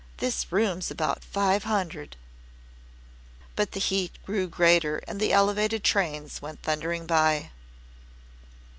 [0.17, 2.17] This room's about five hundred."
[3.55, 7.51] But the heat grew greater and the Elevated trains went thundering by.